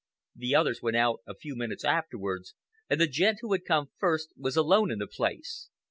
The 0.35 0.55
others 0.55 0.81
went 0.81 0.97
out 0.97 1.21
a 1.27 1.35
few 1.35 1.55
minutes 1.55 1.85
afterwards, 1.85 2.55
and 2.89 2.99
the 2.99 3.05
gent 3.05 3.37
who 3.41 3.51
had 3.51 3.63
come 3.65 3.91
first 3.99 4.33
was 4.35 4.57
alone 4.57 4.89
in 4.89 4.97
the 4.97 5.05
place. 5.05 5.69